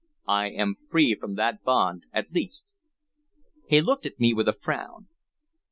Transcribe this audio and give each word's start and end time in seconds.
I 0.27 0.49
am 0.49 0.73
free 0.89 1.13
from 1.13 1.35
that 1.35 1.61
bond, 1.63 2.07
at 2.11 2.31
least." 2.33 2.65
He 3.67 3.81
looked 3.81 4.07
at 4.07 4.19
me 4.19 4.33
with 4.33 4.47
a 4.47 4.53
frown. 4.53 5.05